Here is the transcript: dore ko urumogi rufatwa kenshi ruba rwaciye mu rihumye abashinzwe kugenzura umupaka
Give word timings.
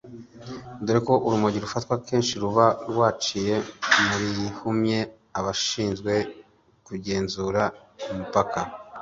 dore 0.85 0.99
ko 1.07 1.13
urumogi 1.25 1.57
rufatwa 1.65 1.93
kenshi 2.07 2.33
ruba 2.43 2.65
rwaciye 2.89 3.55
mu 4.05 4.15
rihumye 4.21 4.99
abashinzwe 5.39 6.13
kugenzura 6.85 7.61
umupaka 8.11 8.59